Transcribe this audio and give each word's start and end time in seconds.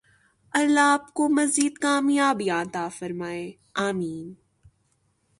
الله 0.59 0.85
آپکو 0.95 1.23
مزید 1.37 1.73
کامیابیاں 1.83 2.59
عطا 2.65 2.85
فرمائے 2.97 3.45
۔آمین 3.51 4.27